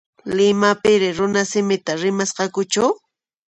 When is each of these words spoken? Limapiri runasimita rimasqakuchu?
Limapiri 0.37 1.09
runasimita 1.17 1.91
rimasqakuchu? 2.01 2.85